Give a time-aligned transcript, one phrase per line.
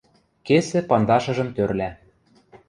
[0.47, 1.89] кесӹ пандашыжым тӧрлӓ.